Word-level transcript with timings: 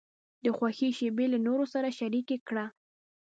د 0.43 0.45
خوښۍ 0.57 0.89
شیبې 0.97 1.25
له 1.33 1.37
نورو 1.47 1.65
سره 1.73 1.87
شریکې 1.99 2.37
کړه. 2.47 2.65